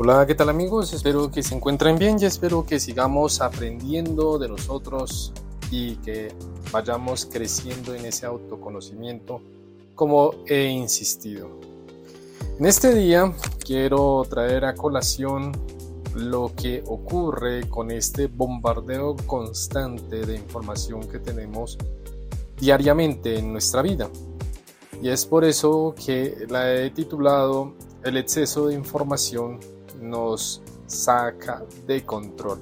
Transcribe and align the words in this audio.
Hola, 0.00 0.24
¿qué 0.28 0.36
tal 0.36 0.48
amigos? 0.48 0.92
Espero 0.92 1.28
que 1.28 1.42
se 1.42 1.56
encuentren 1.56 1.98
bien 1.98 2.18
y 2.20 2.24
espero 2.24 2.64
que 2.64 2.78
sigamos 2.78 3.40
aprendiendo 3.40 4.38
de 4.38 4.48
nosotros 4.48 5.32
y 5.72 5.96
que 5.96 6.32
vayamos 6.70 7.26
creciendo 7.26 7.96
en 7.96 8.06
ese 8.06 8.24
autoconocimiento 8.24 9.40
como 9.96 10.34
he 10.46 10.66
insistido. 10.66 11.50
En 12.60 12.66
este 12.66 12.94
día 12.94 13.32
quiero 13.66 14.24
traer 14.30 14.66
a 14.66 14.76
colación 14.76 15.50
lo 16.14 16.52
que 16.54 16.84
ocurre 16.86 17.68
con 17.68 17.90
este 17.90 18.28
bombardeo 18.28 19.16
constante 19.26 20.24
de 20.24 20.36
información 20.36 21.08
que 21.08 21.18
tenemos 21.18 21.76
diariamente 22.56 23.36
en 23.36 23.50
nuestra 23.50 23.82
vida. 23.82 24.08
Y 25.02 25.08
es 25.08 25.26
por 25.26 25.44
eso 25.44 25.92
que 26.06 26.46
la 26.48 26.72
he 26.72 26.90
titulado 26.90 27.74
El 28.04 28.16
exceso 28.16 28.68
de 28.68 28.74
información 28.74 29.58
nos 30.00 30.62
saca 30.86 31.62
de 31.86 32.04
control. 32.04 32.58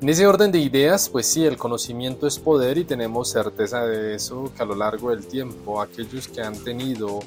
En 0.00 0.08
ese 0.08 0.26
orden 0.28 0.52
de 0.52 0.60
ideas, 0.60 1.08
pues 1.08 1.26
sí, 1.26 1.44
el 1.44 1.56
conocimiento 1.56 2.28
es 2.28 2.38
poder 2.38 2.78
y 2.78 2.84
tenemos 2.84 3.30
certeza 3.30 3.84
de 3.84 4.14
eso 4.14 4.52
que 4.56 4.62
a 4.62 4.66
lo 4.66 4.76
largo 4.76 5.10
del 5.10 5.26
tiempo 5.26 5.80
aquellos 5.80 6.28
que 6.28 6.40
han 6.40 6.56
tenido 6.62 7.18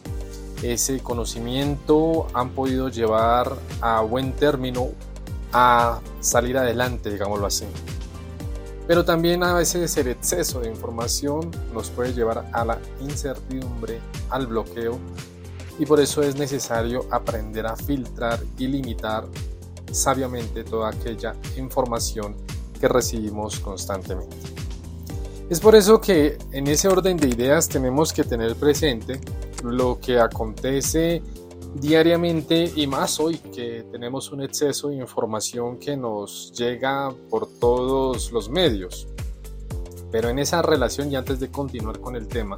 ese 0.63 0.99
conocimiento 0.99 2.27
han 2.33 2.51
podido 2.51 2.87
llevar 2.87 3.57
a 3.81 3.99
buen 4.01 4.31
término 4.33 4.89
a 5.51 5.99
salir 6.21 6.57
adelante, 6.57 7.09
digámoslo 7.09 7.45
así. 7.45 7.65
Pero 8.87 9.05
también 9.05 9.43
a 9.43 9.53
veces 9.53 9.95
el 9.97 10.07
exceso 10.07 10.61
de 10.61 10.69
información 10.69 11.51
nos 11.73 11.89
puede 11.89 12.13
llevar 12.13 12.49
a 12.51 12.65
la 12.65 12.77
incertidumbre, 13.01 13.99
al 14.29 14.47
bloqueo, 14.47 14.97
y 15.81 15.85
por 15.87 15.99
eso 15.99 16.21
es 16.21 16.35
necesario 16.35 17.07
aprender 17.09 17.65
a 17.65 17.75
filtrar 17.75 18.39
y 18.59 18.67
limitar 18.67 19.27
sabiamente 19.91 20.63
toda 20.63 20.91
aquella 20.91 21.35
información 21.57 22.35
que 22.79 22.87
recibimos 22.87 23.59
constantemente. 23.59 24.37
Es 25.49 25.59
por 25.59 25.73
eso 25.73 25.99
que 25.99 26.37
en 26.51 26.67
ese 26.67 26.87
orden 26.87 27.17
de 27.17 27.29
ideas 27.29 27.67
tenemos 27.67 28.13
que 28.13 28.23
tener 28.23 28.55
presente 28.57 29.19
lo 29.63 29.99
que 29.99 30.19
acontece 30.19 31.23
diariamente 31.73 32.71
y 32.75 32.85
más 32.85 33.19
hoy 33.19 33.39
que 33.39 33.83
tenemos 33.91 34.31
un 34.31 34.43
exceso 34.43 34.89
de 34.89 34.97
información 34.97 35.79
que 35.79 35.97
nos 35.97 36.53
llega 36.55 37.11
por 37.27 37.47
todos 37.59 38.31
los 38.31 38.51
medios. 38.51 39.07
Pero 40.11 40.29
en 40.29 40.37
esa 40.37 40.61
relación 40.61 41.11
y 41.11 41.15
antes 41.15 41.39
de 41.39 41.49
continuar 41.49 41.99
con 41.99 42.15
el 42.15 42.27
tema, 42.27 42.57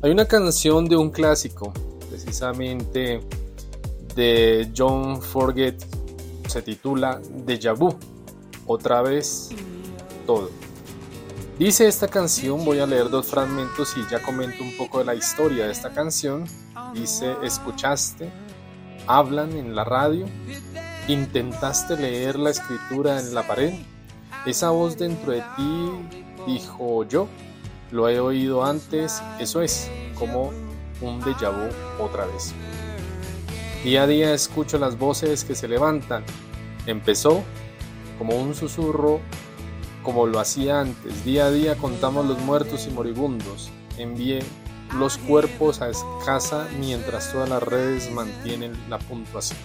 hay 0.00 0.10
una 0.10 0.24
canción 0.24 0.88
de 0.88 0.96
un 0.96 1.10
clásico, 1.10 1.74
precisamente 2.14 3.20
de 4.14 4.70
John 4.76 5.20
Forget, 5.20 5.84
se 6.46 6.62
titula 6.62 7.20
Deja 7.44 7.72
Vu, 7.72 7.92
otra 8.66 9.02
vez 9.02 9.48
todo. 10.24 10.48
Dice 11.58 11.88
esta 11.88 12.06
canción, 12.06 12.64
voy 12.64 12.78
a 12.78 12.86
leer 12.86 13.10
dos 13.10 13.26
fragmentos 13.26 13.96
y 13.96 14.08
ya 14.08 14.22
comento 14.22 14.62
un 14.62 14.76
poco 14.76 14.98
de 14.98 15.06
la 15.06 15.16
historia 15.16 15.66
de 15.66 15.72
esta 15.72 15.90
canción. 15.90 16.44
Dice, 16.94 17.34
escuchaste, 17.42 18.30
hablan 19.08 19.56
en 19.56 19.74
la 19.74 19.82
radio, 19.82 20.26
intentaste 21.08 21.96
leer 21.96 22.38
la 22.38 22.50
escritura 22.50 23.18
en 23.18 23.34
la 23.34 23.44
pared. 23.44 23.74
Esa 24.46 24.70
voz 24.70 24.96
dentro 24.96 25.32
de 25.32 25.42
ti 25.56 25.90
dijo 26.46 27.02
yo, 27.08 27.26
lo 27.90 28.08
he 28.08 28.20
oído 28.20 28.64
antes, 28.64 29.20
eso 29.40 29.62
es 29.62 29.90
como 30.16 30.52
un 31.08 31.20
déjà 31.20 31.50
otra 31.98 32.26
vez. 32.26 32.54
Día 33.84 34.04
a 34.04 34.06
día 34.06 34.32
escucho 34.32 34.78
las 34.78 34.98
voces 34.98 35.44
que 35.44 35.54
se 35.54 35.68
levantan. 35.68 36.24
Empezó 36.86 37.42
como 38.18 38.36
un 38.36 38.54
susurro 38.54 39.20
como 40.02 40.26
lo 40.26 40.40
hacía 40.40 40.80
antes. 40.80 41.24
Día 41.24 41.46
a 41.46 41.50
día 41.50 41.76
contamos 41.76 42.26
los 42.26 42.38
muertos 42.38 42.86
y 42.86 42.90
moribundos. 42.90 43.70
Envié 43.98 44.42
los 44.98 45.18
cuerpos 45.18 45.80
a 45.82 45.90
casa 46.24 46.68
mientras 46.78 47.32
todas 47.32 47.48
las 47.48 47.62
redes 47.62 48.10
mantienen 48.10 48.72
la 48.88 48.98
puntuación. 48.98 49.58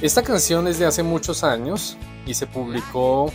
Esta 0.00 0.22
canción 0.22 0.68
es 0.68 0.78
de 0.78 0.86
hace 0.86 1.02
muchos 1.02 1.44
años 1.44 1.96
y 2.26 2.34
se 2.34 2.46
publicó 2.46 3.32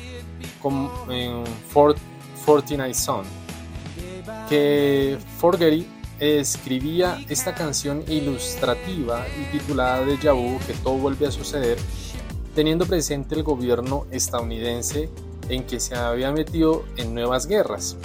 en 1.09 1.43
Fort, 1.69 1.97
49 2.45 2.93
Son, 2.93 3.25
que 4.47 5.17
Forgery 5.37 5.87
escribía 6.19 7.23
esta 7.29 7.55
canción 7.55 8.03
ilustrativa 8.07 9.25
y 9.39 9.57
titulada 9.57 10.05
de 10.05 10.15
Vu 10.31 10.59
que 10.65 10.73
todo 10.73 10.95
vuelve 10.95 11.27
a 11.27 11.31
suceder, 11.31 11.77
teniendo 12.55 12.85
presente 12.85 13.35
el 13.35 13.43
gobierno 13.43 14.05
estadounidense 14.11 15.09
en 15.49 15.65
que 15.65 15.79
se 15.79 15.95
había 15.95 16.31
metido 16.31 16.83
en 16.97 17.13
nuevas 17.13 17.47
guerras. 17.47 17.97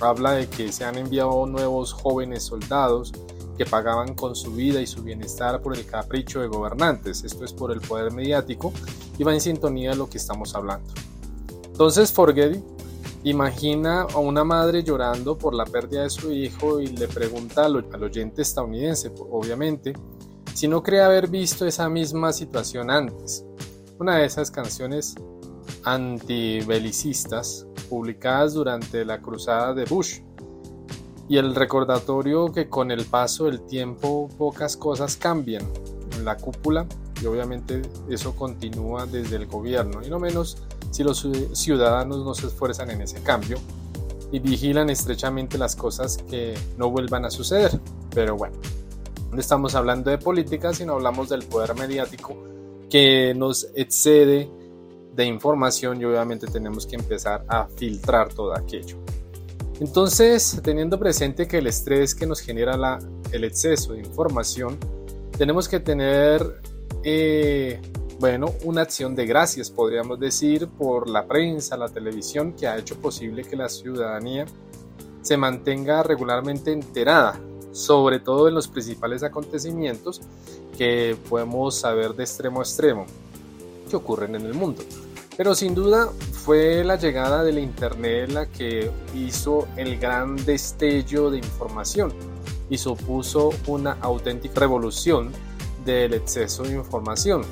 Habla 0.00 0.32
de 0.32 0.48
que 0.48 0.72
se 0.72 0.84
han 0.84 0.98
enviado 0.98 1.46
nuevos 1.46 1.92
jóvenes 1.92 2.44
soldados 2.44 3.12
que 3.56 3.64
pagaban 3.64 4.14
con 4.14 4.34
su 4.34 4.52
vida 4.52 4.80
y 4.80 4.86
su 4.86 5.02
bienestar 5.02 5.60
por 5.60 5.76
el 5.76 5.86
capricho 5.86 6.40
de 6.40 6.48
gobernantes, 6.48 7.22
esto 7.24 7.44
es 7.44 7.52
por 7.52 7.70
el 7.72 7.80
poder 7.80 8.12
mediático, 8.12 8.72
y 9.16 9.22
va 9.22 9.32
en 9.32 9.40
sintonía 9.40 9.90
de 9.90 9.96
lo 9.96 10.10
que 10.10 10.18
estamos 10.18 10.54
hablando. 10.54 10.92
Entonces 11.64 12.12
Forgetty 12.12 12.60
imagina 13.24 14.02
a 14.02 14.18
una 14.18 14.44
madre 14.44 14.82
llorando 14.82 15.36
por 15.36 15.54
la 15.54 15.64
pérdida 15.64 16.02
de 16.02 16.10
su 16.10 16.30
hijo 16.30 16.80
y 16.80 16.88
le 16.88 17.08
pregunta 17.08 17.64
al, 17.64 17.76
oyente 18.02 18.42
estadounidense, 18.42 19.12
obviamente, 19.30 19.94
si 20.52 20.68
no 20.68 20.82
cree 20.82 21.00
haber 21.00 21.28
visto 21.28 21.66
esa 21.66 21.88
misma 21.88 22.32
situación 22.32 22.90
antes. 22.90 23.44
Una 23.98 24.18
de 24.18 24.26
esas 24.26 24.50
canciones 24.50 25.14
antibelicistas 25.84 27.66
publicadas 27.88 28.54
durante 28.54 29.04
la 29.04 29.20
cruzada 29.20 29.72
de 29.72 29.84
Bush 29.84 30.20
y 31.28 31.38
el 31.38 31.54
recordatorio 31.54 32.52
que 32.52 32.68
con 32.68 32.90
el 32.90 33.06
paso 33.06 33.46
del 33.46 33.62
tiempo 33.62 34.28
pocas 34.36 34.76
cosas 34.76 35.16
cambian 35.16 35.62
en 36.16 36.24
la 36.24 36.36
cúpula 36.36 36.86
y 37.22 37.26
obviamente 37.26 37.82
eso 38.10 38.36
continúa 38.36 39.06
desde 39.06 39.36
el 39.36 39.46
gobierno 39.46 40.02
y 40.04 40.10
no 40.10 40.18
menos 40.18 40.58
si 40.94 41.02
los 41.02 41.26
ciudadanos 41.54 42.24
no 42.24 42.34
se 42.34 42.46
esfuerzan 42.46 42.88
en 42.92 43.00
ese 43.00 43.20
cambio 43.20 43.58
y 44.30 44.38
vigilan 44.38 44.90
estrechamente 44.90 45.58
las 45.58 45.74
cosas 45.74 46.18
que 46.30 46.54
no 46.78 46.88
vuelvan 46.88 47.24
a 47.24 47.30
suceder. 47.30 47.80
Pero 48.14 48.36
bueno, 48.36 48.54
no 49.32 49.40
estamos 49.40 49.74
hablando 49.74 50.12
de 50.12 50.18
política, 50.18 50.72
sino 50.72 50.92
hablamos 50.92 51.30
del 51.30 51.42
poder 51.42 51.74
mediático 51.74 52.36
que 52.88 53.34
nos 53.34 53.66
excede 53.74 54.48
de 55.16 55.24
información 55.24 56.00
y 56.00 56.04
obviamente 56.04 56.46
tenemos 56.46 56.86
que 56.86 56.94
empezar 56.94 57.44
a 57.48 57.66
filtrar 57.66 58.32
todo 58.32 58.56
aquello. 58.56 58.96
Entonces, 59.80 60.60
teniendo 60.62 60.96
presente 60.96 61.48
que 61.48 61.58
el 61.58 61.66
estrés 61.66 62.14
que 62.14 62.24
nos 62.24 62.38
genera 62.38 62.76
la, 62.76 63.00
el 63.32 63.42
exceso 63.42 63.94
de 63.94 63.98
información, 63.98 64.78
tenemos 65.36 65.68
que 65.68 65.80
tener, 65.80 66.62
eh, 67.02 67.82
bueno, 68.18 68.52
una 68.64 68.82
acción 68.82 69.14
de 69.14 69.26
gracias, 69.26 69.70
podríamos 69.70 70.20
decir, 70.20 70.68
por 70.68 71.08
la 71.08 71.26
prensa, 71.26 71.76
la 71.76 71.88
televisión, 71.88 72.52
que 72.52 72.66
ha 72.66 72.78
hecho 72.78 72.96
posible 72.96 73.44
que 73.44 73.56
la 73.56 73.68
ciudadanía 73.68 74.46
se 75.22 75.36
mantenga 75.36 76.02
regularmente 76.02 76.72
enterada, 76.72 77.40
sobre 77.72 78.20
todo 78.20 78.48
en 78.48 78.54
los 78.54 78.68
principales 78.68 79.22
acontecimientos 79.22 80.20
que 80.76 81.16
podemos 81.28 81.74
saber 81.76 82.14
de 82.14 82.24
extremo 82.24 82.60
a 82.60 82.62
extremo 82.62 83.06
que 83.88 83.96
ocurren 83.96 84.34
en 84.34 84.42
el 84.42 84.54
mundo. 84.54 84.82
Pero 85.36 85.54
sin 85.54 85.74
duda 85.74 86.10
fue 86.32 86.84
la 86.84 86.96
llegada 86.96 87.42
del 87.42 87.58
Internet 87.58 88.30
la 88.30 88.46
que 88.46 88.90
hizo 89.14 89.66
el 89.76 89.98
gran 89.98 90.36
destello 90.36 91.30
de 91.30 91.38
información 91.38 92.12
y 92.70 92.78
supuso 92.78 93.50
una 93.66 93.92
auténtica 94.00 94.60
revolución 94.60 95.32
del 95.84 96.14
exceso 96.14 96.62
de 96.62 96.74
información. 96.74 97.42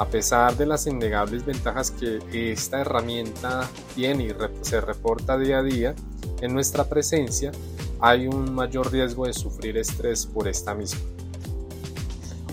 A 0.00 0.06
pesar 0.06 0.56
de 0.56 0.64
las 0.64 0.86
innegables 0.86 1.44
ventajas 1.44 1.90
que 1.90 2.52
esta 2.52 2.80
herramienta 2.80 3.68
tiene 3.94 4.28
y 4.28 4.34
se 4.62 4.80
reporta 4.80 5.36
día 5.36 5.58
a 5.58 5.62
día 5.62 5.94
en 6.40 6.54
nuestra 6.54 6.84
presencia, 6.84 7.52
hay 8.00 8.26
un 8.26 8.54
mayor 8.54 8.90
riesgo 8.90 9.26
de 9.26 9.34
sufrir 9.34 9.76
estrés 9.76 10.24
por 10.24 10.48
esta 10.48 10.72
misma. 10.72 11.00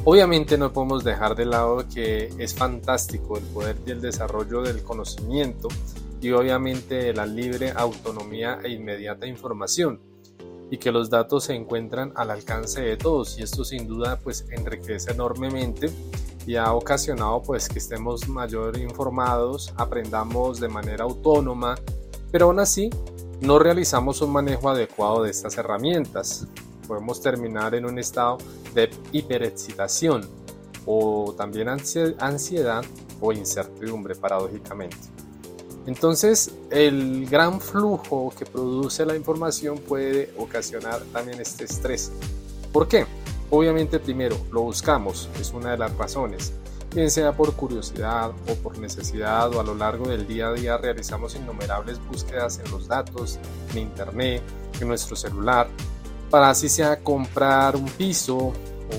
Obviamente 0.04 0.58
no 0.58 0.74
podemos 0.74 1.06
dejar 1.06 1.38
de 1.38 1.46
lado 1.46 1.86
que 1.88 2.34
es 2.38 2.54
fantástico 2.54 3.38
el 3.38 3.46
poder 3.46 3.78
y 3.86 3.92
el 3.92 4.02
desarrollo 4.02 4.62
del 4.62 4.84
conocimiento 4.84 5.70
y 6.20 6.32
obviamente 6.32 7.14
la 7.14 7.26
libre 7.26 7.72
autonomía 7.74 8.60
e 8.62 8.72
inmediata 8.72 9.26
información 9.26 10.02
y 10.70 10.80
que 10.80 10.92
los 10.92 11.10
datos 11.10 11.46
se 11.46 11.56
encuentran 11.56 12.12
al 12.18 12.30
alcance 12.30 12.82
de 12.82 12.98
todos 12.98 13.40
y 13.40 13.44
esto 13.44 13.64
sin 13.64 13.88
duda 13.88 14.20
pues 14.22 14.46
enriquece 14.52 15.14
enormemente 15.14 15.90
y 16.48 16.56
ha 16.56 16.74
ocasionado 16.74 17.44
pues 17.44 17.70
que 17.70 17.78
estemos 17.78 18.28
mayor 18.28 18.78
informados, 18.80 19.72
aprendamos 19.78 20.60
de 20.60 20.70
manera 20.70 21.04
autónoma, 21.04 21.76
pero 22.32 22.46
aún 22.46 22.60
así 22.60 22.90
no 23.42 23.60
realizamos 23.60 24.22
un 24.22 24.32
manejo 24.32 24.70
adecuado 24.70 25.22
de 25.22 25.30
estas 25.30 25.56
herramientas 25.60 26.48
podemos 26.88 27.22
terminar 27.22 27.76
en 27.76 27.86
un 27.86 28.00
estado 28.00 28.38
de 28.74 28.90
hiperexcitación 29.12 30.28
o 30.86 31.36
también 31.38 31.68
ansiedad 31.68 32.84
o 33.20 33.32
incertidumbre 33.34 34.16
paradójicamente. 34.16 34.98
Entonces, 35.86 36.52
el 36.70 37.28
gran 37.30 37.62
flujo 37.62 38.34
que 38.38 38.46
produce 38.46 39.06
la 39.06 39.16
información 39.16 39.78
puede 39.78 40.34
ocasionar 40.38 41.02
también 41.14 41.40
este 41.40 41.66
estrés. 41.66 42.12
¿Por 42.72 42.88
qué? 42.88 43.06
Obviamente 43.50 44.00
primero 44.00 44.38
lo 44.52 44.62
buscamos, 44.62 45.30
es 45.40 45.52
una 45.54 45.72
de 45.72 45.78
las 45.78 45.96
razones, 45.96 46.52
bien 46.94 47.10
sea 47.10 47.32
por 47.32 47.54
curiosidad 47.54 48.32
o 48.50 48.56
por 48.56 48.78
necesidad 48.78 49.54
o 49.54 49.62
a 49.62 49.64
lo 49.64 49.74
largo 49.74 50.08
del 50.10 50.28
día 50.28 50.50
a 50.50 50.54
día 50.54 50.78
realizamos 50.78 51.36
innumerables 51.36 52.00
búsquedas 52.08 52.60
en 52.60 52.70
los 52.72 52.88
datos, 52.88 53.40
en 53.72 53.80
internet, 53.80 54.42
en 54.82 54.88
nuestro 54.88 55.16
celular, 55.16 55.68
para 56.30 56.50
así 56.50 56.68
sea 56.68 57.00
comprar 57.02 57.78
un 57.78 57.86
piso 57.86 58.52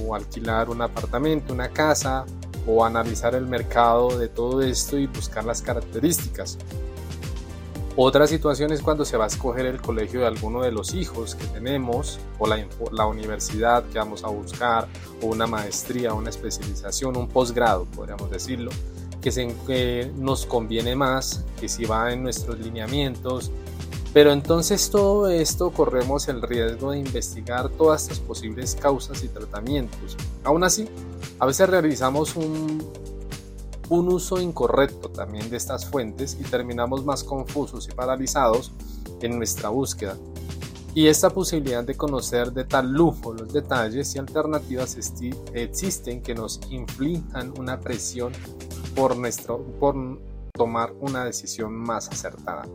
o 0.02 0.14
alquilar 0.14 0.70
un 0.70 0.80
apartamento, 0.80 1.52
una 1.52 1.68
casa 1.68 2.24
o 2.66 2.84
analizar 2.84 3.34
el 3.34 3.46
mercado 3.46 4.18
de 4.18 4.28
todo 4.28 4.62
esto 4.62 4.98
y 4.98 5.06
buscar 5.06 5.44
las 5.44 5.62
características. 5.62 6.58
Otra 8.00 8.28
situación 8.28 8.72
es 8.72 8.80
cuando 8.80 9.04
se 9.04 9.16
va 9.16 9.24
a 9.24 9.26
escoger 9.26 9.66
el 9.66 9.82
colegio 9.82 10.20
de 10.20 10.28
alguno 10.28 10.62
de 10.62 10.70
los 10.70 10.94
hijos 10.94 11.34
que 11.34 11.44
tenemos 11.48 12.20
o 12.38 12.46
la, 12.46 13.06
universidad 13.06 13.82
que 13.86 13.98
vamos 13.98 14.22
a 14.22 14.28
buscar 14.28 14.86
o 15.20 15.26
una 15.26 15.48
maestría, 15.48 16.14
una 16.14 16.30
especialización, 16.30 17.16
un 17.16 17.26
posgrado, 17.26 17.86
podríamos 17.86 18.30
decirlo, 18.30 18.70
que, 19.20 19.32
se, 19.32 19.52
que 19.66 20.12
nos 20.16 20.46
conviene 20.46 20.94
más, 20.94 21.44
que 21.58 21.68
si 21.68 21.86
va 21.86 22.12
en 22.12 22.22
nuestros 22.22 22.60
lineamientos. 22.60 23.50
Pero 24.14 24.30
entonces 24.30 24.90
todo 24.90 25.28
esto 25.28 25.70
corremos 25.72 26.28
el 26.28 26.40
riesgo 26.40 26.92
de 26.92 26.98
investigar 26.98 27.68
todas 27.68 28.02
estas 28.02 28.20
posibles 28.20 28.76
causas 28.76 29.24
y 29.24 29.28
tratamientos. 29.28 30.16
Aún 30.44 30.62
así, 30.62 30.88
a 31.40 31.46
veces 31.46 31.68
realizamos 31.68 32.36
un 32.36 32.78
un 33.90 34.08
uso 34.08 34.40
incorrecto 34.40 35.08
también 35.08 35.48
de 35.50 35.56
estas 35.56 35.86
fuentes 35.86 36.36
y 36.38 36.44
terminamos 36.44 37.04
más 37.04 37.24
confusos 37.24 37.88
y 37.88 37.94
paralizados 37.94 38.72
en 39.20 39.38
nuestra 39.38 39.70
búsqueda. 39.70 40.16
Y 40.94 41.06
esta 41.06 41.30
posibilidad 41.30 41.84
de 41.84 41.96
conocer 41.96 42.52
de 42.52 42.64
tal 42.64 42.92
lujo 42.92 43.32
los 43.32 43.52
detalles 43.52 44.14
y 44.14 44.18
alternativas 44.18 44.96
existen 45.54 46.22
que 46.22 46.34
nos 46.34 46.60
inflijan 46.70 47.52
una 47.58 47.78
presión 47.78 48.32
por, 48.96 49.16
nuestro, 49.16 49.62
por 49.78 49.94
tomar 50.52 50.92
una 51.00 51.24
decisión 51.24 51.72
más 51.72 52.08
acertada. 52.08 52.66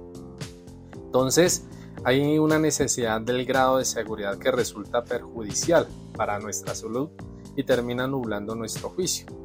Entonces, 0.93 1.65
hay 2.05 2.39
una 2.39 2.59
necesidad 2.59 3.21
del 3.21 3.45
grado 3.45 3.77
de 3.77 3.85
seguridad 3.85 4.37
que 4.37 4.51
resulta 4.51 5.03
perjudicial 5.03 5.87
para 6.15 6.39
nuestra 6.39 6.75
salud 6.75 7.09
y 7.55 7.63
termina 7.63 8.07
nublando 8.07 8.55
nuestro 8.55 8.89
juicio 8.89 9.42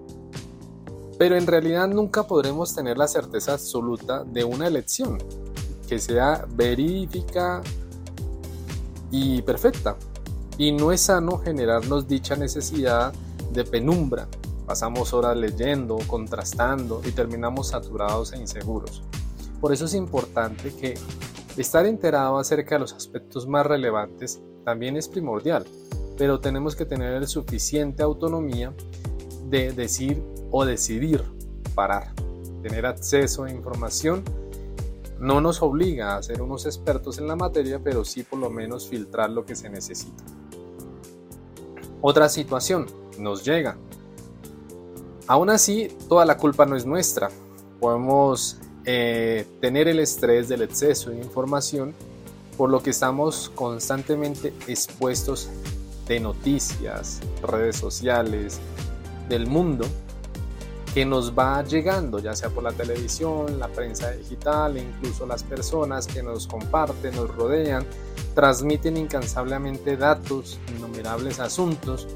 pero 1.19 1.37
en 1.37 1.47
realidad 1.47 1.89
nunca 1.89 2.23
podremos 2.23 2.75
tener 2.75 2.97
la 2.97 3.09
certeza 3.09 3.55
absoluta 3.55 4.23
de 4.25 4.45
una 4.45 4.69
elección 4.69 5.19
que 5.89 5.99
sea 5.99 6.47
verídica 6.55 7.61
y 9.11 9.43
perfecta. 9.43 9.97
Y 10.59 10.73
no 10.73 10.93
es 10.93 11.03
sano 11.03 11.39
generarnos 11.39 12.07
dicha 12.07 12.37
necesidad 12.37 13.13
de 13.53 13.65
penumbra. 13.65 14.29
Pasamos 14.67 15.13
horas 15.13 15.37
leyendo, 15.37 15.99
contrastando 16.07 17.01
y 17.05 17.13
terminamos 17.13 17.69
saturados 17.69 18.33
e 18.33 18.39
inseguros. 18.39 19.03
Por 19.61 19.73
eso 19.73 19.87
es 19.87 19.95
importante 19.95 20.73
que 20.75 20.95
estar 21.57 21.87
enterado 21.87 22.39
acerca 22.39 22.77
de 22.77 22.81
los 22.81 22.93
aspectos 22.93 23.49
más 23.49 23.67
relevantes 23.67 24.41
también 24.65 24.97
es 24.97 25.09
primordial, 25.09 25.65
pero 26.17 26.39
tenemos 26.39 26.77
que 26.77 26.85
tener 26.85 27.27
suficiente 27.27 28.03
autonomía 28.03 28.75
de 29.49 29.73
decir 29.73 30.23
o 30.51 30.65
decidir 30.65 31.25
parar. 31.75 32.13
Tener 32.63 32.87
acceso 32.87 33.45
a 33.45 33.51
información 33.51 34.25
no 35.21 35.41
nos 35.41 35.63
obliga 35.63 36.17
a 36.17 36.23
ser 36.23 36.43
unos 36.43 36.67
expertos 36.67 37.19
en 37.19 37.27
la 37.27 37.37
materia, 37.37 37.81
pero 37.83 38.05
sí 38.05 38.23
por 38.23 38.39
lo 38.39 38.51
menos 38.51 38.89
filtrar 38.89 39.31
lo 39.31 39.45
que 39.45 39.57
se 39.57 39.69
necesita. 39.69 40.25
Otra 42.01 42.29
situación 42.29 42.87
nos 43.19 43.45
llega. 43.45 43.77
Aún 45.27 45.51
así, 45.51 45.89
toda 46.09 46.25
la 46.25 46.37
culpa 46.37 46.65
no 46.65 46.77
es 46.77 46.87
nuestra. 46.87 47.29
Podemos 47.81 48.59
eh, 48.85 49.45
tener 49.61 49.89
el 49.89 49.99
estrés 49.99 50.49
del 50.49 50.63
exceso 50.63 51.11
de 51.11 51.19
información, 51.19 51.95
por 52.57 52.71
lo 52.71 52.83
que 52.83 52.91
estamos 52.91 53.51
constantemente 53.55 54.53
expuestos 54.69 55.51
de 56.07 56.21
noticias, 56.21 57.21
redes 57.43 57.77
sociales, 57.77 58.61
del 59.29 59.47
mundo 59.47 59.85
que 60.99 61.07
nos 61.07 61.33
va 61.33 61.63
llegando, 61.63 62.19
ya 62.19 62.35
sea 62.35 62.51
por 62.51 62.65
la 62.65 62.73
televisión, 62.73 63.61
la 63.61 63.69
prensa 63.69 64.11
digital 64.11 64.77
e 64.77 64.81
incluso 64.81 65.27
las 65.27 65.45
personas 65.45 66.09
que 66.09 66.25
nos 66.25 66.49
comparten, 66.49 67.15
nos 67.15 67.33
rodean, 67.37 67.87
transmiten 68.35 68.97
incansablemente 68.97 69.97
datos, 69.97 70.59
innumerables 70.77 71.39
asuntos, 71.39 72.09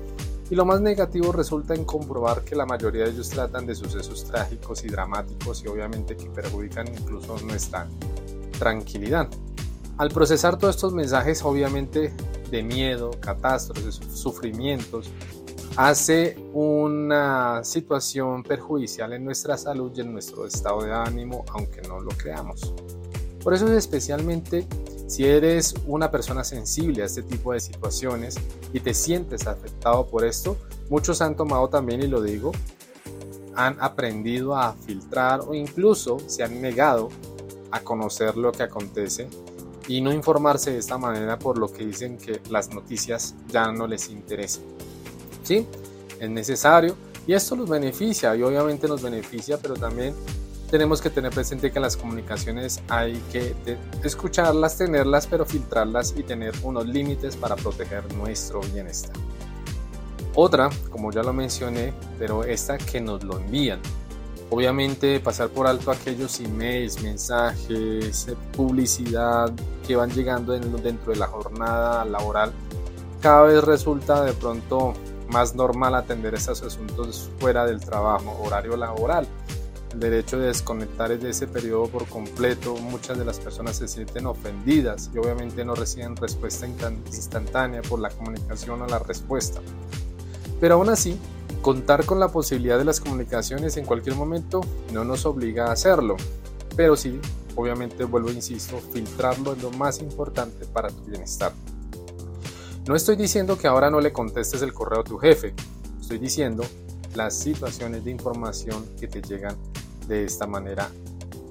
y 0.50 0.56
lo 0.56 0.64
más 0.64 0.81
negativo 0.81 1.31
resulta 1.31 1.75
en 1.75 1.84
comprobar 1.84 2.43
que 2.43 2.56
la 2.56 2.67
mayoría 2.67 3.05
de 3.05 3.11
ellos 3.12 3.29
tratan 3.29 3.67
de 3.67 3.76
sucesos 3.76 4.25
trágicos 4.25 4.82
y 4.82 4.88
dramáticos 4.88 5.62
y 5.62 5.69
obviamente 5.69 6.17
que 6.17 6.26
perjudican 6.26 6.88
incluso 6.88 7.38
nuestra 7.38 7.87
tranquilidad. 8.58 9.29
Al 9.96 10.11
procesar 10.11 10.58
todos 10.58 10.75
estos 10.75 10.93
mensajes 10.93 11.44
obviamente 11.44 12.12
de 12.50 12.62
miedo, 12.64 13.12
catástrofes, 13.20 14.00
sufrimientos, 14.12 15.08
hace 15.76 16.36
una 16.52 17.64
situación 17.64 18.42
perjudicial 18.42 19.12
en 19.12 19.24
nuestra 19.24 19.56
salud 19.56 19.92
y 19.94 20.00
en 20.00 20.12
nuestro 20.12 20.46
estado 20.46 20.82
de 20.82 20.92
ánimo, 20.92 21.44
aunque 21.52 21.82
no 21.82 22.00
lo 22.00 22.10
creamos. 22.10 22.74
Por 23.42 23.54
eso 23.54 23.66
es 23.66 23.72
especialmente 23.72 24.66
si 25.06 25.24
eres 25.24 25.74
una 25.86 26.10
persona 26.10 26.44
sensible 26.44 27.02
a 27.02 27.06
este 27.06 27.22
tipo 27.22 27.52
de 27.52 27.60
situaciones 27.60 28.36
y 28.72 28.81
te 28.81 28.94
sientes 28.94 29.46
afectado 29.46 30.06
por 30.06 30.24
esto, 30.24 30.56
muchos 30.88 31.20
han 31.20 31.36
tomado 31.36 31.69
también, 31.69 32.02
y 32.02 32.06
lo 32.06 32.22
digo, 32.22 32.52
han 33.55 33.76
aprendido 33.81 34.56
a 34.56 34.72
filtrar 34.72 35.41
o 35.41 35.55
incluso 35.55 36.19
se 36.26 36.43
han 36.43 36.62
negado 36.62 37.10
a 37.70 37.81
conocer 37.81 38.36
lo 38.36 38.52
que 38.52 38.62
acontece 38.62 39.29
y 39.88 40.00
no 40.00 40.12
informarse 40.12 40.70
de 40.70 40.79
esta 40.79 40.96
manera 40.96 41.38
por 41.38 41.58
lo 41.58 41.70
que 41.70 41.84
dicen 41.84 42.17
que 42.17 42.41
las 42.48 42.72
noticias 42.72 43.34
ya 43.48 43.72
no 43.72 43.86
les 43.86 44.08
interesan. 44.08 44.64
Es 46.20 46.30
necesario 46.30 46.96
y 47.26 47.34
esto 47.34 47.54
nos 47.56 47.68
beneficia 47.68 48.34
y 48.36 48.42
obviamente 48.42 48.88
nos 48.88 49.02
beneficia, 49.02 49.58
pero 49.58 49.74
también 49.74 50.14
tenemos 50.70 51.02
que 51.02 51.10
tener 51.10 51.32
presente 51.32 51.70
que 51.70 51.78
las 51.78 51.96
comunicaciones 51.96 52.80
hay 52.88 53.22
que 53.30 53.54
escucharlas, 54.02 54.78
tenerlas, 54.78 55.26
pero 55.26 55.44
filtrarlas 55.44 56.14
y 56.16 56.22
tener 56.22 56.54
unos 56.62 56.86
límites 56.86 57.36
para 57.36 57.56
proteger 57.56 58.02
nuestro 58.14 58.60
bienestar. 58.72 59.14
Otra, 60.34 60.70
como 60.90 61.12
ya 61.12 61.22
lo 61.22 61.34
mencioné, 61.34 61.92
pero 62.18 62.42
esta 62.42 62.78
que 62.78 63.02
nos 63.02 63.22
lo 63.22 63.38
envían. 63.38 63.80
Obviamente 64.48 65.20
pasar 65.20 65.50
por 65.50 65.66
alto 65.66 65.90
aquellos 65.90 66.40
emails, 66.40 67.02
mensajes, 67.02 68.26
publicidad 68.56 69.52
que 69.86 69.94
van 69.96 70.10
llegando 70.10 70.52
dentro 70.58 71.12
de 71.12 71.18
la 71.18 71.26
jornada 71.26 72.04
laboral, 72.06 72.52
cada 73.20 73.42
vez 73.42 73.62
resulta 73.62 74.24
de 74.24 74.32
pronto 74.32 74.94
más 75.29 75.55
normal 75.55 75.94
atender 75.94 76.34
estos 76.34 76.62
asuntos 76.62 77.31
fuera 77.38 77.67
del 77.67 77.81
trabajo, 77.81 78.41
horario 78.43 78.76
laboral. 78.76 79.26
El 79.93 80.00
derecho 80.00 80.38
de 80.38 80.46
desconectar 80.46 81.19
de 81.19 81.31
ese 81.31 81.46
periodo 81.46 81.86
por 81.86 82.06
completo, 82.06 82.76
muchas 82.76 83.19
de 83.19 83.24
las 83.24 83.38
personas 83.38 83.76
se 83.76 83.88
sienten 83.88 84.26
ofendidas 84.26 85.10
y 85.14 85.19
obviamente 85.19 85.64
no 85.64 85.74
reciben 85.74 86.17
respuesta 86.17 86.67
instantánea 86.67 87.82
por 87.82 88.00
la 88.00 88.08
comunicación 88.08 88.81
o 88.81 88.86
la 88.86 88.98
respuesta. 88.98 89.60
Pero 90.60 90.74
aún 90.76 90.88
así, 90.88 91.19
contar 91.60 92.06
con 92.06 92.20
la 92.20 92.29
posibilidad 92.29 92.79
de 92.79 92.84
las 92.84 93.00
comunicaciones 93.00 93.76
en 93.76 93.84
cualquier 93.84 94.17
momento 94.17 94.62
no 94.93 95.05
nos 95.05 95.26
obliga 95.26 95.67
a 95.67 95.72
hacerlo, 95.72 96.17
pero 96.74 96.96
sí, 96.96 97.20
obviamente 97.55 98.05
vuelvo 98.05 98.31
e 98.31 98.34
insisto, 98.34 98.79
filtrarlo 98.93 99.52
es 99.52 99.62
lo 99.62 99.70
más 99.72 100.00
importante 100.00 100.64
para 100.67 100.88
tu 100.88 101.02
bienestar. 101.05 101.52
No 102.86 102.96
estoy 102.96 103.15
diciendo 103.15 103.56
que 103.56 103.69
ahora 103.69 103.91
no 103.91 104.01
le 104.01 104.12
contestes 104.12 104.60
el 104.60 104.72
correo 104.72 105.03
a 105.03 105.05
tu 105.05 105.17
jefe, 105.17 105.55
estoy 106.01 106.19
diciendo 106.19 106.65
las 107.15 107.39
situaciones 107.39 108.05
de 108.05 108.10
información 108.10 108.84
que 108.98 109.06
te 109.06 109.22
llegan 109.22 109.56
de 110.08 110.24
esta 110.24 110.48
manera 110.48 110.91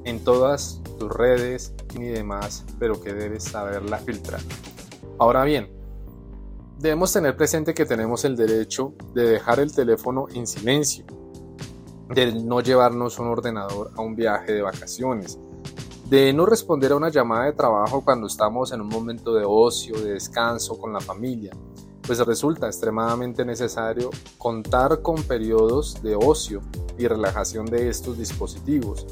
en 0.03 0.21
todas 0.25 0.81
tus 0.99 1.09
redes 1.09 1.73
y 1.95 2.03
demás, 2.03 2.65
pero 2.79 2.99
que 2.99 3.13
debes 3.13 3.45
saberla 3.45 3.99
filtrar. 3.99 4.41
Ahora 5.19 5.45
bien, 5.45 5.71
debemos 6.79 7.13
tener 7.13 7.37
presente 7.37 7.73
que 7.73 7.85
tenemos 7.85 8.25
el 8.25 8.35
derecho 8.35 8.93
de 9.13 9.23
dejar 9.23 9.61
el 9.61 9.73
teléfono 9.73 10.27
en 10.33 10.45
silencio, 10.45 11.05
de 12.09 12.33
no 12.33 12.59
llevarnos 12.59 13.19
un 13.19 13.27
ordenador 13.29 13.91
a 13.95 14.01
un 14.01 14.17
viaje 14.17 14.51
de 14.51 14.63
vacaciones, 14.63 15.39
de 16.11 16.33
no 16.33 16.45
responder 16.45 16.91
a 16.91 16.97
una 16.97 17.07
llamada 17.07 17.45
de 17.45 17.53
trabajo 17.53 18.03
cuando 18.03 18.27
estamos 18.27 18.73
en 18.73 18.81
un 18.81 18.89
momento 18.89 19.33
de 19.33 19.45
ocio, 19.47 19.97
de 19.97 20.11
descanso 20.11 20.77
con 20.77 20.91
la 20.91 20.99
familia. 20.99 21.51
pues 22.05 22.19
resulta 22.19 22.67
extremadamente 22.67 23.45
necesario 23.45 24.09
contar 24.37 25.01
con 25.01 25.23
periodos 25.23 26.01
de 26.03 26.15
ocio 26.15 26.59
y 26.97 27.07
relajación 27.07 27.65
de 27.65 27.87
estos 27.87 28.17
dispositivos, 28.17 29.05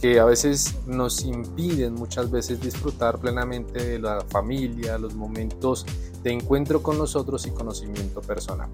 que 0.00 0.20
a 0.20 0.24
veces 0.24 0.76
nos 0.86 1.24
impiden 1.24 1.94
muchas 1.94 2.30
veces 2.30 2.60
disfrutar 2.60 3.18
plenamente 3.18 3.82
de 3.82 3.98
la 3.98 4.20
familia, 4.20 4.96
los 4.96 5.14
momentos 5.16 5.86
de 6.22 6.30
encuentro 6.30 6.82
con 6.82 6.98
nosotros 6.98 7.46
y 7.46 7.50
conocimiento 7.50 8.20
personal. 8.20 8.68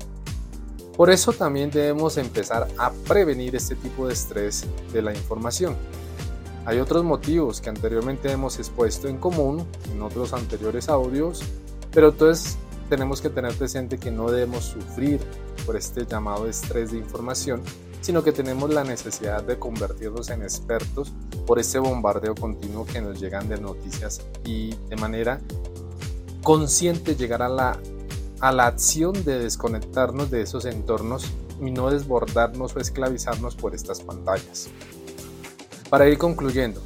Por 0.94 1.09
eso 1.09 1.33
también 1.33 1.71
debemos 1.71 2.18
empezar 2.18 2.68
a 2.76 2.92
prevenir 3.09 3.56
este 3.56 3.75
tipo 3.76 4.06
de 4.09 4.12
estrés 4.12 4.66
de 4.92 5.00
la 5.00 5.14
información. 5.14 5.76
Hay 6.66 6.78
otros 6.78 7.04
motivos 7.04 7.61
que 7.61 7.68
anteriormente 7.68 8.30
hemos 8.30 8.59
expuesto 8.59 9.09
en 9.09 9.18
común 9.18 9.66
en 9.92 10.00
otros 10.00 10.33
anteriores 10.33 10.88
audios, 10.88 11.42
pero 11.92 12.09
entonces 12.09 12.56
tenemos 12.88 13.21
que 13.21 13.28
tener 13.28 13.54
presente 13.54 13.99
que 13.99 14.11
no 14.11 14.30
debemos 14.30 14.64
sufrir 14.64 15.21
por 15.66 15.76
este 15.76 16.06
llamado 16.06 16.49
estrés 16.49 16.92
de 16.92 16.99
información, 16.99 17.62
sino 18.00 18.23
que 18.23 18.33
tenemos 18.33 18.73
la 18.73 18.83
necesidad 18.83 19.42
de 19.42 19.59
convertirnos 19.59 20.30
en 20.30 20.42
expertos 20.42 21.12
por 21.47 21.59
este 21.59 21.78
bombardeo 21.78 22.35
continuo 22.35 22.87
que 22.87 23.00
nos 23.02 23.21
llegan 23.21 23.49
de 23.49 23.61
noticias 23.61 24.23
y 24.44 24.75
de 24.88 24.97
manera 24.97 25.40
consciente 26.42 27.14
llegar 27.14 27.42
a 27.42 27.49
la, 27.49 27.78
a 28.40 28.52
la 28.52 28.66
acción 28.66 29.12
de 29.25 29.38
desconectarnos 29.38 30.30
de 30.30 30.40
esos 30.40 30.64
entornos 30.64 31.26
y 31.61 31.71
no 31.71 31.90
desbordarnos 31.90 32.75
o 32.75 32.80
esclavizarnos 32.80 33.54
por 33.54 33.75
estas 33.75 34.00
pantallas. 34.00 34.71
Para 35.91 36.09
ir 36.09 36.19
concluyendo, 36.19 36.81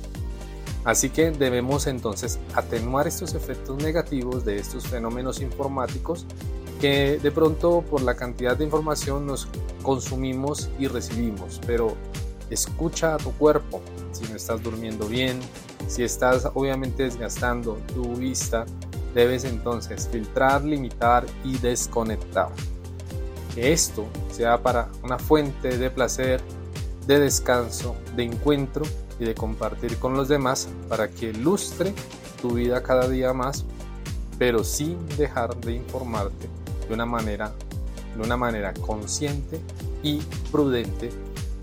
Así 0.88 1.10
que 1.10 1.30
debemos 1.30 1.86
entonces 1.86 2.38
atenuar 2.54 3.06
estos 3.06 3.34
efectos 3.34 3.76
negativos 3.76 4.46
de 4.46 4.56
estos 4.56 4.86
fenómenos 4.86 5.42
informáticos 5.42 6.24
que 6.80 7.18
de 7.18 7.30
pronto 7.30 7.82
por 7.82 8.00
la 8.00 8.14
cantidad 8.14 8.56
de 8.56 8.64
información 8.64 9.26
nos 9.26 9.48
consumimos 9.82 10.70
y 10.78 10.86
recibimos, 10.86 11.60
pero 11.66 11.94
escucha 12.48 13.16
a 13.16 13.18
tu 13.18 13.32
cuerpo 13.32 13.82
si 14.12 14.24
no 14.28 14.36
estás 14.36 14.62
durmiendo 14.62 15.06
bien, 15.06 15.40
si 15.88 16.04
estás 16.04 16.48
obviamente 16.54 17.02
desgastando 17.02 17.78
tu 17.92 18.14
vista, 18.14 18.64
debes 19.14 19.44
entonces 19.44 20.08
filtrar, 20.10 20.64
limitar 20.64 21.26
y 21.44 21.58
desconectar. 21.58 22.48
Que 23.54 23.72
esto 23.72 24.06
sea 24.30 24.62
para 24.62 24.88
una 25.02 25.18
fuente 25.18 25.76
de 25.76 25.90
placer, 25.90 26.40
de 27.08 27.18
descanso, 27.18 27.96
de 28.14 28.22
encuentro 28.22 28.84
y 29.18 29.24
de 29.24 29.34
compartir 29.34 29.96
con 29.98 30.14
los 30.14 30.28
demás 30.28 30.68
para 30.88 31.08
que 31.08 31.32
lustre 31.32 31.94
tu 32.40 32.52
vida 32.52 32.82
cada 32.82 33.08
día 33.08 33.32
más, 33.32 33.64
pero 34.38 34.62
sin 34.62 35.08
dejar 35.16 35.56
de 35.56 35.76
informarte 35.76 36.48
de 36.86 36.94
una 36.94 37.06
manera, 37.06 37.52
de 38.14 38.22
una 38.22 38.36
manera 38.36 38.74
consciente 38.74 39.58
y 40.02 40.18
prudente 40.52 41.10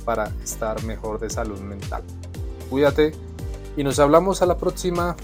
para 0.04 0.32
estar 0.44 0.84
mejor 0.84 1.20
de 1.20 1.30
salud 1.30 1.60
mental. 1.60 2.04
Cuídate 2.70 3.14
y 3.78 3.84
nos 3.84 4.00
hablamos 4.00 4.42
a 4.42 4.48
la 4.48 4.58
próxima 4.58 5.16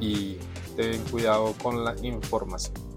y 0.00 0.38
ten 0.74 1.02
cuidado 1.10 1.54
con 1.62 1.84
la 1.84 1.94
información. 2.02 2.89